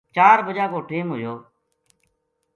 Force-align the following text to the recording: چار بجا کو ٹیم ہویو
چار 0.15 0.37
بجا 0.45 0.65
کو 0.71 0.79
ٹیم 0.89 1.07
ہویو 1.11 1.33